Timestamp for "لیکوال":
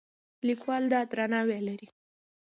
0.47-0.83